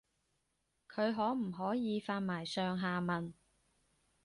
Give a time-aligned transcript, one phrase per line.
[0.91, 3.35] 佢可唔可以發埋上下文